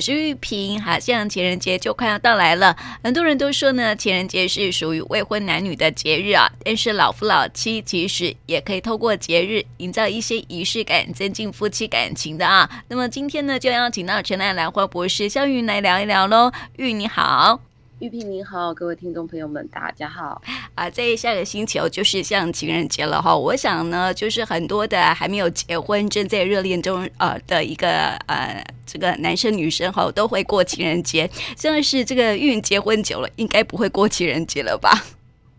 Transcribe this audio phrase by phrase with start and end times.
[0.00, 0.80] 我是玉萍。
[0.80, 6.50] 好像情人节就快要到来了，很多人都说呢，情人节是属于未婚男女的节日啊。
[6.64, 12.66] 但是老夫老妻其实也可以透过节日营造一些仪式感，增进夫妻感情的啊。
[12.88, 16.50] 那么今天呢，就邀请到陈爱兰花博士肖云来聊一聊喽。
[16.78, 17.69] 玉你好。
[18.00, 20.40] 玉萍您好，各位听众朋友们，大家好
[20.74, 20.88] 啊！
[20.88, 23.36] 在下个星期哦，就是像情人节了哈。
[23.36, 31.28] 我想呢，就是很多的还没有结婚、正在热恋中呃的一个呃这个男生女生哈，都会过情人节。
[31.58, 35.04] 像是这个玉结婚久了，应该不会过情人节了吧？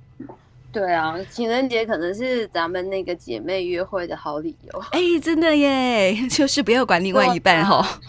[0.74, 4.84] 对啊，情人节可能是咱们那个姐妹约会的好理由。
[4.94, 7.88] 哎，真的耶， 就是不要管另外一半哈。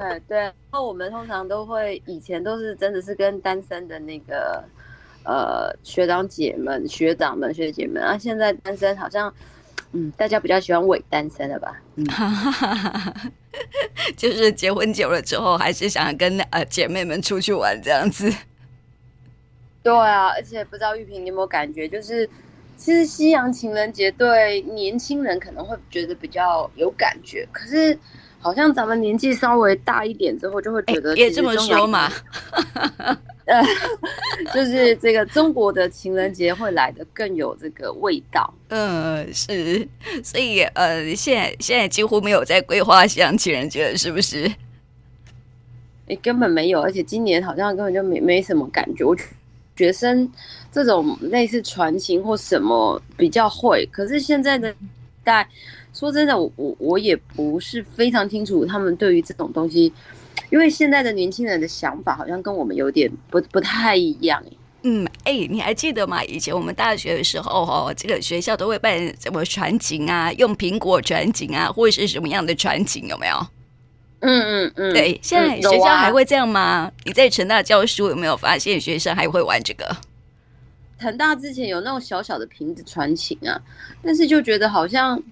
[0.00, 4.64] 对对，然后我们通常都会，以前都是真的是跟单身的那个
[5.24, 9.32] 呃学长姐们、学长们、学姐们啊，现在单身好像，
[9.92, 11.78] 嗯，大家比较喜欢伪单身了吧？
[11.96, 12.06] 嗯，
[14.16, 18.32] 就是结婚久了之后，还是想跟呃姐妹们出去玩这样子。
[19.82, 22.26] 对啊，而且不知道玉萍你有没有感觉，就是
[22.76, 27.98] 其实西洋情人节对年轻人可能会觉得比较有感觉，可是。
[28.40, 32.10] 好像咱们年纪稍微大一点之后，就会觉得也这么说嘛，
[33.44, 33.62] 呃，
[34.54, 38.52] 就是这个中国的情人节会来的更有这个味道。
[38.68, 39.86] 嗯，是，
[40.24, 44.50] 所以呃，现在现在几乎没有在规划西洋情人节了，是不是？
[46.08, 49.04] 哎，根本没有，而且今年好像根本就没没什么感觉。
[49.04, 49.14] 我
[49.76, 50.30] 学生
[50.72, 54.74] 这种类似传情或什么比较会，可是现在的
[55.22, 55.46] 代。
[55.92, 59.92] 说真的，我我我也不是非常清楚他们对于这种东西，
[60.50, 64.42] 因为现在的年轻人的想法好像跟我们有点不不太一样。
[64.82, 66.24] 嗯，哎、欸，你还记得吗？
[66.24, 73.46] 以前我们大学的时候，哦，这个学校都会办什么传情啊，用苹果传情啊，或者是什么样的传情，有没有？
[74.20, 76.84] 嗯嗯嗯，对，现在学校还会这样吗？
[76.86, 79.96] 嗯、你在成大教书有没有发现学生还会玩这个？
[80.98, 83.60] 成大之前有那种小小的瓶子传情啊，
[84.02, 85.22] 但是就觉得好像。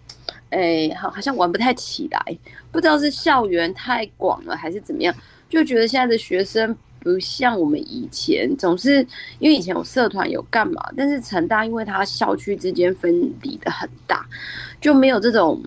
[0.51, 2.39] 哎，好，好像玩不太起来，
[2.73, 5.15] 不知道是校园太广了还是怎么样，
[5.49, 9.07] 就觉得现在的学生不像我们以前，总是
[9.39, 14.27] 因为以前有社团有干嘛，但是成大因为它校区之间分离的很大，
[14.81, 15.63] 就没有这种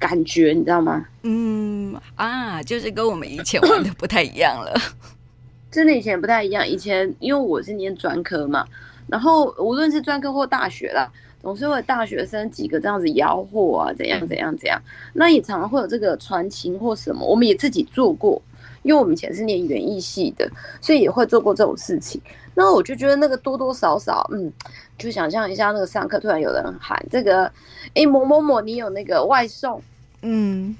[0.00, 1.06] 感觉，你知道吗？
[1.22, 4.74] 嗯啊，就是跟我们以前玩的不太一样了，
[5.70, 6.66] 真的以前不太一样。
[6.66, 8.66] 以前因为我是念专科嘛，
[9.06, 11.08] 然后无论是专科或大学啦。
[11.48, 14.78] 总是会有大学生几个这样子吆喝啊，怎样怎样怎样，
[15.14, 18.40] 那也常常会有这个传情或什么，我们也自己做过，
[18.82, 20.46] 因为我们以前是念园艺系的，
[20.82, 22.20] 所以也会做过这种事情。
[22.54, 24.52] 那我就觉得那个多多少少，嗯，
[24.98, 27.44] 就想象一下，那个上课突然有人喊这个，
[27.94, 29.82] 哎、欸，某某某，你有那个外送，
[30.20, 30.76] 嗯，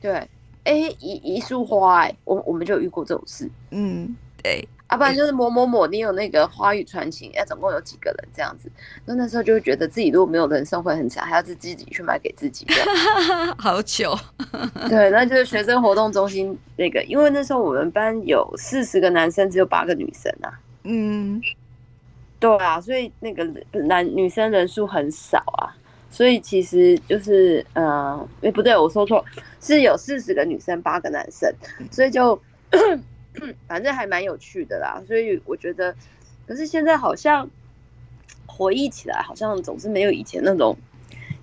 [0.00, 0.28] 对，哎、
[0.64, 4.68] 欸，一一束花、欸，哎，我我们就遇过这种事，嗯，对。
[4.88, 8.70] 啊，不然就是某某某，你有那个花语传情，哎总共有几个人这样子？
[9.04, 12.74] 那那时候就会觉得自己如果没有人生会很惨，还要自自己去买给自己的，
[13.58, 14.18] 好糗。
[14.88, 20.48] 对，那就是学生活动中心那个，因为那时候我们班有四十个男生，只有八个女生啊。
[20.84, 21.38] 嗯，
[22.40, 23.44] 对啊，所以那个
[23.84, 25.68] 男女生人数很少啊，
[26.10, 29.22] 所以其实就是，嗯、呃，哎，不对，我说错，
[29.60, 31.52] 是有四十个女生，八个男生，
[31.90, 32.40] 所以就。
[33.66, 35.94] 反正还蛮有趣的啦，所以我觉得，
[36.46, 37.48] 可是现在好像
[38.46, 40.76] 回忆起来，好像总是没有以前那种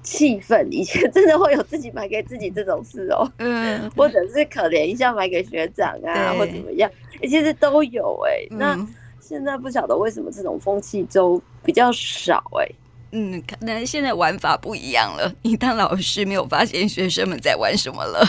[0.03, 0.67] 气氛。
[0.69, 6.89] 以前真的会有自己买给自己这种事哦，嗯，或者是可怜一下买给学长啊，或怎么样，
[7.22, 8.45] 其实都有哎。
[8.51, 8.78] 那
[9.19, 12.69] 现在不晓得为什么这种风气就比较少哎。
[13.11, 15.34] 嗯，可能现在玩法不一样了。
[15.41, 18.23] 你当老师没有发现学生们在玩什么了？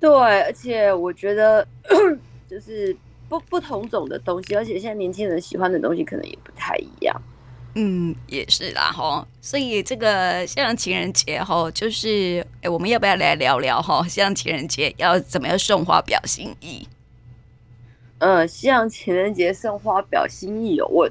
[0.00, 0.10] 对，
[0.42, 1.66] 而且我觉得
[2.48, 2.96] 就是
[3.28, 7.22] 不不同种的东西，而且现在年轻人喜欢的东西可能也不太一样。
[7.74, 9.24] 嗯，也是啦，哈。
[9.40, 14.02] 所以这个像情人节，哈，就是哎，我们要不要来聊聊哈？
[14.08, 16.88] 像情人节要怎么样送花表心意？
[18.18, 21.08] 呃，像情人节送花表心意，我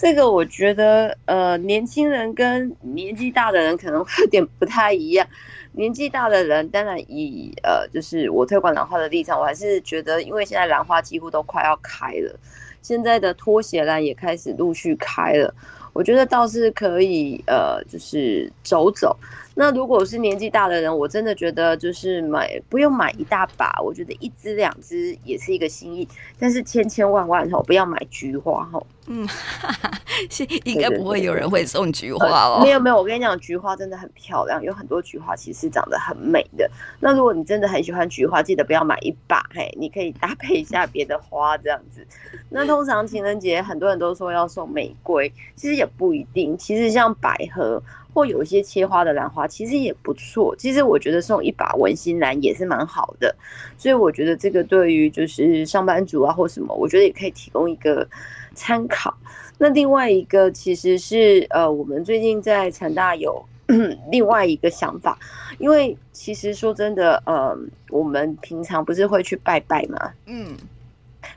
[0.00, 5.26] 这个我觉得，呃，年轻人跟年纪大的人可能会有点不太一样。
[5.72, 12.34] 年纪大的人，当然以呃，就是我推广兰花的立场，我还是觉得，因为现在兰花几乎都快要开了，
[12.80, 15.54] 现在的拖鞋兰也开始陆续开了，
[15.92, 19.14] 我觉得倒是可以呃，就是走走。
[19.54, 26.08] 那如果是年纪大的人，我真的觉得就是买不用买一大把，我觉得一支两支也是一个心意。
[26.38, 28.86] 但是千千万万吼，不要买菊花吼。
[29.06, 29.26] 嗯，
[30.30, 32.58] 是应该不会有人会送菊花哦。
[32.58, 36.70] 呃、没有没有，我跟你讲，菊花真的很漂亮，有很多菊花其实长得很美的。
[37.00, 42.06] 那如果你真的很喜欢菊花，记得不要买一把，嘿，你可以搭配一下别的花这样子。
[42.50, 46.56] 那通常情人节很多人都说要送玫瑰，其实也不一定。
[46.56, 47.82] 其实像百合
[48.12, 50.54] 或有一些切花的兰花，其实也不错。
[50.56, 53.34] 其实我觉得送一把文心兰也是蛮好的。
[53.78, 58.06] 所以我觉得这个对于就是上班族啊或什么，我觉得也可以提供一个。
[58.52, 59.16] 参考。
[59.58, 63.42] 那另外一个其实是呃，我们最近在成大有
[64.10, 65.16] 另外一个想法，
[65.58, 67.56] 因为其实说真的，呃，
[67.90, 70.12] 我们平常不是会去拜拜吗？
[70.26, 70.56] 嗯，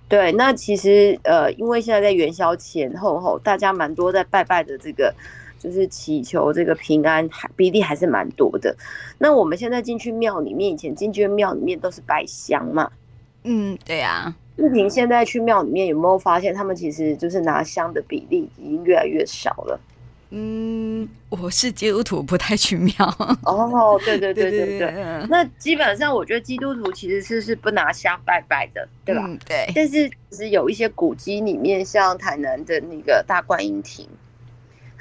[0.10, 0.32] 对。
[0.32, 5.14] 那其实呃，因为现在在元宵前后后，大家蛮多在拜拜的这个，
[5.64, 8.76] 就是祈求这个平安，还比例还是蛮多的。
[9.18, 12.92] 那我们现在进去庙里面，以前进去庙里面都是拜香嘛。
[13.46, 14.36] 嗯，对呀。
[14.58, 19.80] 玉萍现在去庙里面有没有发现，他们其实就是拿香的比例已经越来越少了？
[20.36, 22.94] 嗯，我是基督徒，不太去庙。
[23.44, 24.94] 哦， 对对对对对。
[25.30, 29.24] 那基本上，我觉得基督徒其实是是不拿香拜拜的，对吧？
[29.28, 29.72] 嗯，对。
[29.74, 34.08] 但是其实有一些古迹里面，像台南的那个大观音亭，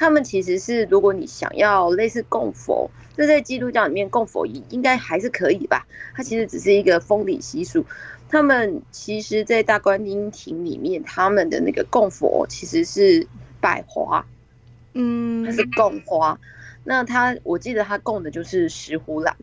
[0.03, 5.87] 他们其实是如果你想要类似供佛，这在基督教里面供佛应应该还是可以吧？
[6.13, 7.87] 它其实只是一个封礼习俗。
[8.29, 13.25] 他们其实，在大观音亭里面，他们的那个供佛其实是
[13.61, 14.27] 百花，
[14.95, 16.37] 嗯，它是供花。
[16.83, 19.37] 那他，我记得他供的就是石斛兰，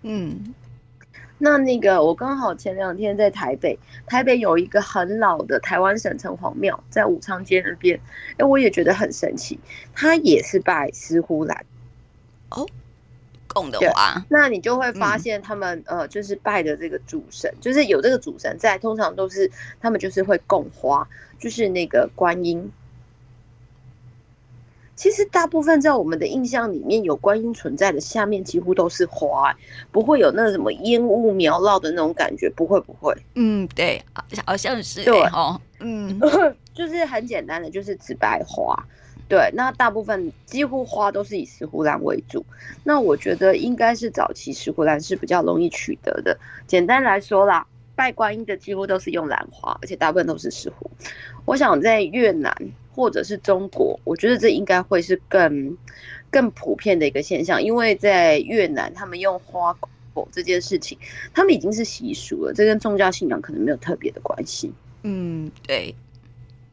[0.00, 0.54] 嗯。
[1.38, 8.00] 那那个，我刚好前两天在台北，台北有一个很老的台湾省城隍庙，在武昌街那边，
[8.38, 9.58] 哎，我也觉得很神奇，
[9.94, 11.64] 它也是拜石斛兰，
[12.50, 12.66] 哦。
[13.48, 19.50] 供的话，那你就会发现他们、嗯、呃，就是拜的这个主神，就是有这个主神在，通常都是
[19.80, 22.70] 他们就是会供花，就是那个观音。
[24.96, 29.54] 其实大部分在我们的印象里面，有观音存在的下面几乎都是花，
[29.92, 33.14] 不会有那什么烟雾缭绕的那种感觉，不会不会。
[33.34, 34.02] 嗯，对，
[34.46, 36.18] 好像是对哦， 嗯，
[36.74, 38.74] 就是很简单的，就是紫白花。
[39.28, 42.46] 对，那大部分几乎花都是以石斛兰为主。
[42.84, 46.38] 那我觉得应该是早期石斛兰是比较容易取得的。
[46.66, 47.66] 简单来说啦，
[47.96, 50.88] 拜观音的几乎都是用兰花，而且大部分都是石斛。
[51.44, 52.56] 我想在越南
[52.96, 55.76] 或者是中国，我觉得这应该会是更
[56.30, 59.72] 更普遍的一个现象，因为在越南他们用花
[60.14, 60.98] 狗这件事情，
[61.34, 64.72] 他们已经是习俗了，这跟宗教信仰可能没有特别的关系。
[65.02, 65.94] 嗯，对。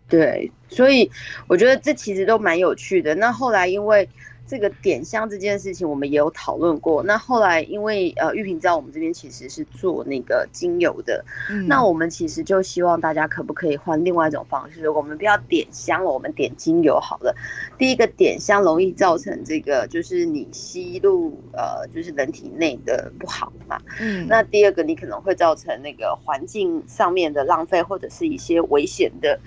[0.10, 1.10] 对，所以
[1.48, 3.16] 我觉得这其实都蛮有趣的。
[3.16, 4.08] 那后来因为
[4.54, 7.02] 这个点香这件事情，我们也有讨论过。
[7.02, 17.36] 那后来因为呃，玉萍在我们这边其实是做那个精油的，嗯、那我们其实就希望大家可不可以换另外一种方式，我们不要点香了，我们点精油好了。
[17.80, 23.82] 第一个点香容易造成这个就是你吸入呃就是人体内的不好嘛。
[24.00, 24.28] 嗯。
[24.28, 29.40] 那第二个你可能会造成那个环境上面的浪费或者是一些危险的。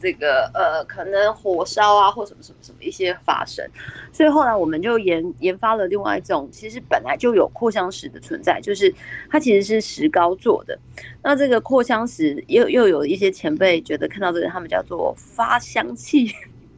[0.00, 3.64] 这个呃，可能火烧啊，或什么什么什么一些发生，
[4.12, 8.92] 所以后来我们就研研发了另外一种，其实本来就有扩香石的存在，就是
[9.30, 10.78] 它其实是石膏做的。
[11.22, 16.34] 那这个扩香石又又有一些前辈觉得看到这个，他们叫做发香器，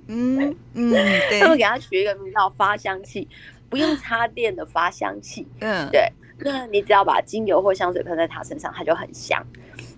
[0.09, 3.29] 嗯嗯， 对，他们给它取一个名叫发香器，
[3.71, 9.41] 不用插电的发香器，嗯，对，那你只要把精油或香水喷在它身上，它就很香。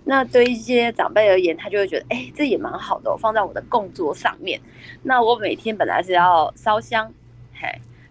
[0.06, 4.60] 那对一些长辈而言，他就会觉得，哎、欸，这也蛮好的，我放在我的供桌上面。
[5.02, 7.10] 那我每天本来是要烧香，
[7.54, 7.66] 嘿，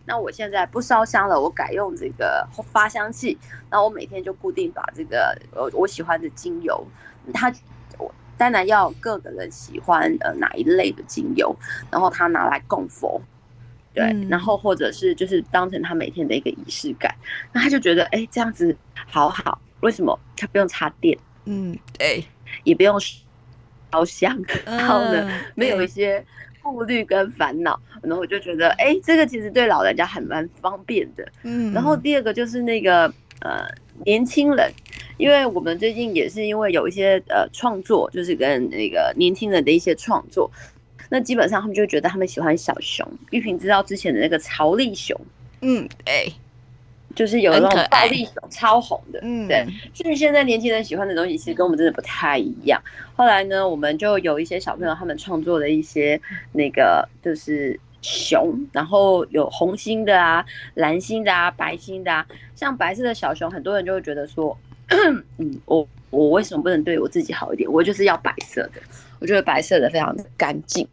[0.06, 3.38] 那我现在不烧香了，我改用这个发香器。
[3.70, 6.84] 那我每天就固定把这个呃我喜欢的精油，
[7.32, 7.54] 他
[8.00, 11.56] 我当然要各个人喜欢呃哪一类的精油，
[11.92, 13.22] 然后他拿来供佛，
[13.94, 17.14] 对，嗯、然后或者是就是当成他每天的一个仪式感。
[17.52, 18.76] 那他就觉得，哎、欸，这样子
[19.08, 21.16] 好好，为什么他不用插电？
[21.46, 22.24] 嗯，对，
[22.64, 26.24] 也不用烧香，然后呢，没有一些
[26.62, 31.28] 顾虑跟烦恼，然后我就觉得，哎，这个其实对老人家还蛮方便的。
[31.44, 33.68] 嗯，然后第二个就是那个呃
[34.06, 34.72] 年轻人，
[35.18, 40.50] 因为我们最近也是因为有一些呃创作，就是跟那个年轻人的一些创作，
[41.10, 43.08] 那基本上他们就觉得他们喜欢小熊。
[43.32, 45.20] 玉萍知道之前的那个曹力熊，
[45.62, 46.34] 嗯，对。
[47.16, 52.82] 就是有那种暴力熊超红的，嗯，对，就是现在年轻人喜欢的东西，其实跟我们真的不太一样。
[53.16, 56.20] 后来呢，我们就有一些小朋友他们创作的一些
[56.52, 60.44] 那个，就是熊，然后有红心的啊、
[60.74, 62.26] 蓝心的啊、白心的啊。
[62.56, 64.58] 像白色的小熊，很多人就会觉得说，
[65.38, 67.72] 嗯，我我为什么不能对我自己好一点？
[67.72, 68.82] 我就是要白色的，
[69.20, 70.88] 我觉得白色的非常的干净。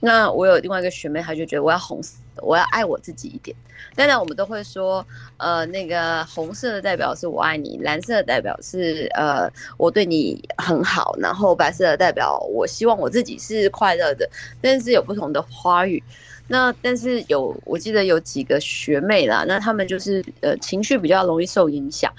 [0.00, 2.00] 那我有另外一个学妹，她就觉得我要红
[2.42, 3.56] 我要爱我自己一点。
[3.94, 14.28] 当然，我们都会说，呃，那个红色的代表是我爱你，蓝色的代表是呃我对你很好，然后白色的代表我希望我自己是快乐的。
[14.60, 16.02] 但是有不同的花语。
[16.48, 22.12] 那但是有，我记得有几个学妹啦，那他们就是呃情绪比较容易受影响。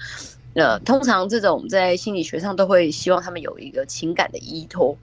[0.54, 4.96] 呃，通常这种在心理学上都会希望他们有一个情感的依托。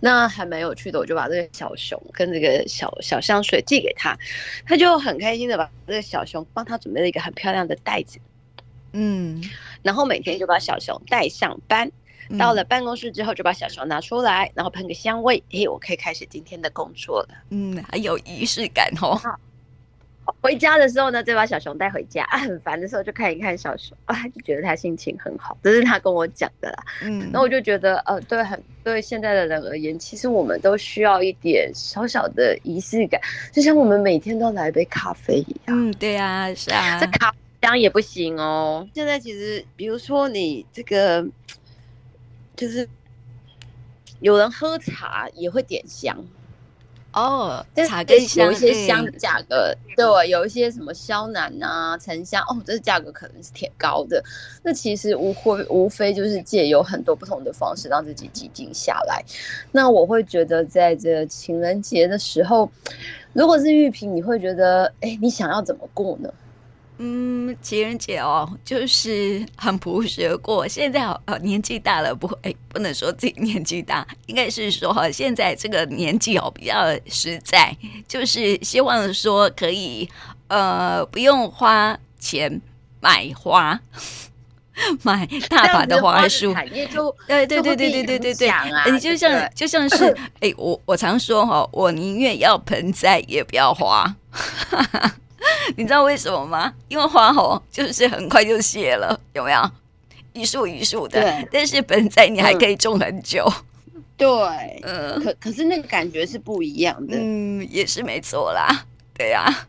[0.00, 4.16] 那还蛮有趣的，我就把这个小熊跟这个小小香水寄给他，
[4.64, 8.18] 他就很开心的把这个小熊帮他准备了一个很漂亮的袋子，
[8.92, 9.42] 嗯，
[9.82, 11.90] 然后每天就把小熊带上班，
[12.38, 19.20] 到了办公室之后就把小熊拿出来，然后喷个香味，嘿，我可以开始今天的工作了，嗯，很有仪式感哦。
[20.40, 22.38] 回家的时候呢，再把小熊带回家啊。
[22.48, 25.56] 很烦的时候就看一看小熊啊， 就觉得他心情很好。
[25.62, 26.84] 这是他跟我讲的啦。
[27.02, 33.20] 嗯，那我就觉得，呃，对，很对现在的人而言，其实我们都需要一点小小的仪式感，
[33.52, 35.88] 就像我们每天都来杯咖啡一样。
[35.88, 36.98] 嗯，对啊，是啊。
[37.00, 38.88] 这咖啡香也不行哦。
[38.94, 41.26] 现在其实，比如说你这个，
[42.56, 42.88] 就是
[44.20, 46.16] 有人喝茶也会点香。
[47.12, 54.22] 哦，茶跟香有一些香的价格，对，有一些什么萧楠啊、沉香，哦，这价格可能是挺高的。
[54.62, 59.24] 那其实无会无非就是借由很多不同的方式让自己寂静下来。
[59.72, 62.70] 那我会觉得，在这情人节的时候，
[63.32, 66.32] 如果是玉萍，你会觉得，哎，你想要怎么过呢？
[67.00, 70.66] 嗯，情人节哦，就是很朴实的过。
[70.66, 76.74] 现在哦，年纪大了，不会，哎，不能说自己年纪大，应该是说哈，现在这个年纪哦比较
[77.06, 77.76] 实在，
[78.08, 80.08] 就是希望说可以
[80.48, 82.60] 呃不用花钱
[83.00, 83.80] 买花，
[85.02, 86.52] 买大把的花束，
[86.92, 94.12] 就对对对对对对对对，你就像就像是 哎，我我常说哈，我宁愿要盆栽也不要花。
[95.76, 96.72] 你知道为什么吗？
[96.88, 99.70] 因为花红就是很快就谢了，有没有？
[100.32, 101.48] 一束一束的，对。
[101.50, 103.44] 但是盆栽你还可以种很久。
[103.94, 104.28] 嗯、对，
[104.82, 105.22] 嗯。
[105.22, 107.16] 可可是那个感觉是不一样的。
[107.18, 108.86] 嗯，也是没错啦。
[109.14, 109.68] 对呀、啊。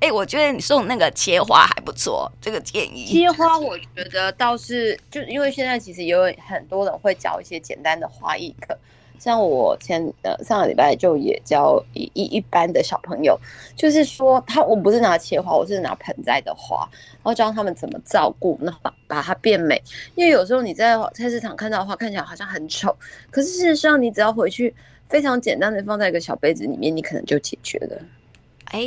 [0.00, 3.06] 哎、欸，我觉得你送那个切花还不错，这个建议。
[3.06, 8.78] 切花我觉得倒是，就因为现在其实有很多人会教一些简单的花艺课。
[9.22, 13.38] 像我前呃上个礼拜就也教一一一般的小朋友，
[13.76, 19.80] 就是说他我不是拿切花，我是拿盆栽的花，然后教他们怎么照顾，那把把它变美。
[20.16, 22.92] 因为有时候你在菜市场看到的花看起来好像很丑，
[23.30, 24.74] 可是事实上你只要回去
[25.08, 28.02] 非常简单的放在一个小杯子里面，你可能就解决了。
[28.72, 28.80] 哎，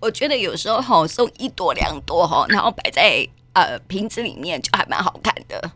[0.00, 5.70] 我觉得有时候哈送一朵两朵哈，然后摆在呃瓶子里面就还蛮好看的。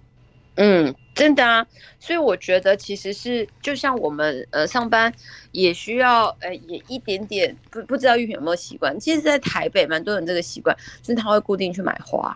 [0.56, 1.66] 嗯，真的啊，
[1.98, 5.12] 所以我觉得其实是就像我们呃上班
[5.52, 12.34] 也需要呃也一点点不不知道玉萍有没有习惯，其实，在台北蛮多人这个习惯，就是他会固定去买花，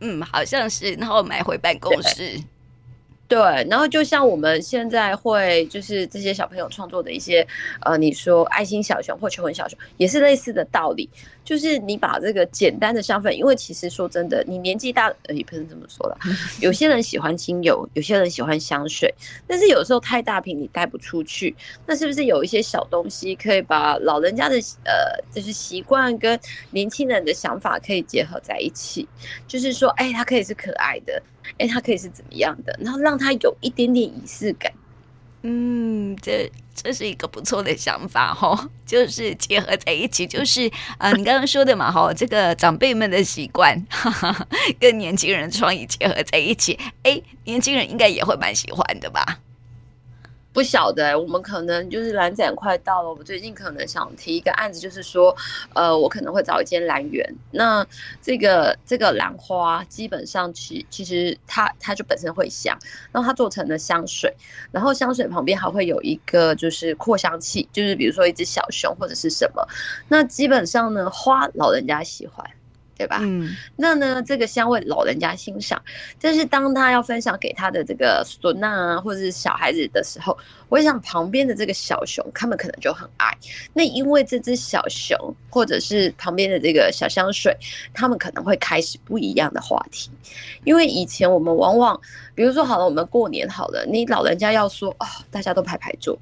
[0.00, 2.40] 嗯，好像是，然后买回办公室。
[3.28, 7.46] 对，然后就像我们现在会，就是这些小朋友创作的一些，
[7.82, 11.08] 呃，你说爱心小熊或求婚小熊，也是类似的道理。
[11.44, 16.18] 就是你把这个简单的香氛，因为其实说真的，你年纪大，呃，也不能这么说了。
[16.60, 19.12] 有些人喜欢精油，有些人喜欢香水，
[19.46, 21.54] 但是有时候太大瓶你带不出去，
[21.86, 26.38] 那是不是有一些小东西可以把老人家的呃，就是习惯跟
[26.70, 29.08] 年轻人的想法可以结合在一起？
[29.46, 31.22] 就是说，哎，它可以是可爱的。
[31.56, 32.78] 哎，他可以是怎么样的？
[32.80, 34.70] 然后让他有一点点仪式感。
[35.42, 44.48] 嗯，这这是一个不错的想法哈，就是结合在一起，就是啊，你刚刚说的嘛哈，这个长辈们的习惯哈哈
[44.80, 49.38] 跟年轻人创意结合在一起，哎，年轻人应该也会蛮喜欢的吧。
[50.58, 55.32] 不晓得，我们可能就是兰展快到了，我最近可能想提一个案子，就是说，
[55.72, 57.86] 呃，我可能会找一间兰园，那
[58.20, 62.76] 这个这个兰花基本上其其实它它就本身会香，
[63.12, 64.34] 然后它做成了香水，
[64.72, 69.64] 然后香水旁边还会有一个就是扩香器，就是比如说一只小熊或者是什么，
[70.08, 72.44] 那基本上呢，花老人家喜欢。
[72.98, 73.20] 对吧？
[73.22, 75.80] 嗯，那呢，这个香味老人家欣赏，
[76.20, 80.36] 但是当他要分享给他的这个孙啊，或者是小孩子的时候，
[80.68, 83.32] 我想旁边的这个小熊，他们可能就很爱。
[83.72, 85.16] 那因为这只小熊，
[85.48, 87.56] 或者是旁边的这个小香水，
[87.94, 90.10] 他们可能会开始不一样的话题。
[90.64, 91.98] 因为以前我们往往，
[92.34, 96.18] 比如说好了，我们过年好了，你老人家要说哦，大家都排排坐。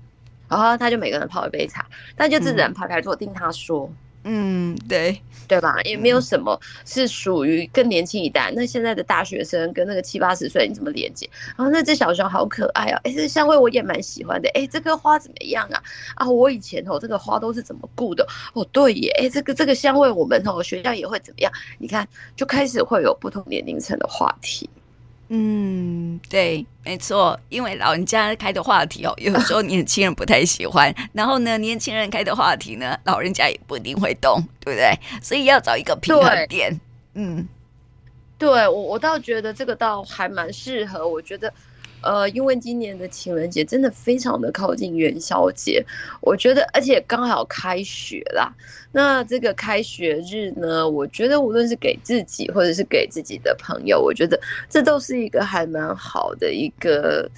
[0.47, 3.90] 然后他就每个人泡一杯茶，但就自然排排坐听他说。
[3.90, 3.97] 嗯，
[4.28, 5.80] 嗯对，对吧？
[5.85, 8.52] 也没有什么是属于更年轻一代。
[8.56, 11.30] 那现在的大学生跟那个七八十岁，你怎么连接？
[11.56, 13.00] 然后那只小熊好可爱啊！
[13.04, 14.50] 哎，这香味我也蛮喜欢的。
[14.54, 15.80] 哎，这棵花怎么样啊？
[16.16, 18.26] 啊，我以前哦，这个花都是怎么顾的？
[18.52, 19.11] 哦，对耶。
[19.21, 21.52] 哎，这个这个香味，我们哦学校也会怎么样？
[21.78, 24.68] 你看，就开始会有不同年龄层的话题。
[25.28, 34.97] 嗯，对，没错，因为老人家开的话题哦，有时候年轻人不太喜欢， 然后呢，年轻人开的话题呢，老人家也不一定会懂，对不对？
[35.21, 36.78] 所以要找一个平衡点。
[37.14, 37.47] 嗯，
[38.38, 41.52] 对我我倒觉得这个倒还蛮适合，我觉得。
[42.03, 45.85] 呃，因为今年的情人节真的非常的靠近元宵节，
[46.21, 48.53] 我觉得，而且刚好开学啦。
[48.93, 57.29] 那这个开学日呢，我觉得无论是给自己或者是给自己的朋友，我觉得这都是一个还蛮好的一个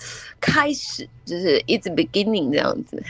[0.40, 3.02] 开始，就是 it's beginning 这样子。
[3.04, 3.06] 嘿，